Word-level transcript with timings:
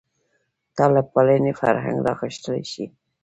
طالب 0.77 1.05
پالنې 1.13 1.53
فرهنګ 1.59 1.97
لا 2.05 2.13
غښتلی 2.19 2.63
شي. 2.71 2.85